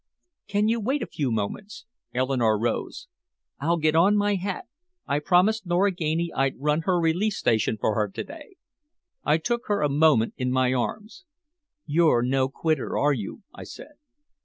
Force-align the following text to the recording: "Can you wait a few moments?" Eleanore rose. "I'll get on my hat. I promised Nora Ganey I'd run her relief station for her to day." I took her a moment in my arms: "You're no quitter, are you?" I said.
"Can 0.47 0.67
you 0.67 0.79
wait 0.79 1.03
a 1.03 1.05
few 1.05 1.31
moments?" 1.31 1.85
Eleanore 2.11 2.57
rose. 2.57 3.07
"I'll 3.59 3.77
get 3.77 3.95
on 3.95 4.17
my 4.17 4.33
hat. 4.33 4.65
I 5.05 5.19
promised 5.19 5.67
Nora 5.67 5.91
Ganey 5.91 6.31
I'd 6.35 6.59
run 6.59 6.81
her 6.85 6.97
relief 6.99 7.33
station 7.33 7.77
for 7.79 7.93
her 7.93 8.07
to 8.09 8.23
day." 8.23 8.55
I 9.23 9.37
took 9.37 9.67
her 9.67 9.83
a 9.83 9.89
moment 9.89 10.33
in 10.37 10.49
my 10.49 10.73
arms: 10.73 11.25
"You're 11.85 12.23
no 12.23 12.49
quitter, 12.49 12.97
are 12.97 13.13
you?" 13.13 13.43
I 13.53 13.63
said. 13.63 13.91